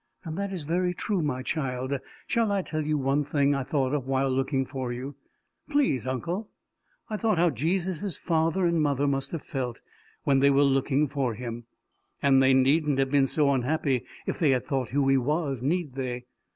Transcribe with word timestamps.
"That 0.25 0.51
is 0.51 0.63
very 0.63 0.95
true, 0.95 1.21
my 1.21 1.43
child! 1.43 1.99
Shall 2.25 2.51
I 2.51 2.63
tell 2.63 2.83
you 2.83 2.97
one 2.97 3.23
thing 3.23 3.53
I 3.53 3.61
thought 3.61 3.93
of 3.93 4.07
while 4.07 4.31
looking 4.31 4.65
for 4.65 4.91
you?" 4.91 5.13
"Please, 5.69 6.07
uncle." 6.07 6.49
"I 7.07 7.17
thought 7.17 7.37
how 7.37 7.51
Jesus' 7.51 8.17
father 8.17 8.65
and 8.65 8.81
mother 8.81 9.05
must 9.05 9.31
have 9.31 9.43
felt 9.43 9.79
when 10.23 10.39
they 10.39 10.49
were 10.49 10.63
looking 10.63 11.07
for 11.07 11.35
him." 11.35 11.65
"And 12.19 12.41
they 12.41 12.51
needn't 12.55 12.97
have 12.97 13.11
been 13.11 13.27
so 13.27 13.51
unhappy 13.53 14.03
if 14.25 14.39
they 14.39 14.49
had 14.49 14.65
thought 14.65 14.89
who 14.89 15.07
he 15.07 15.17
was 15.17 15.61
need 15.61 15.93
they?" 15.93 16.25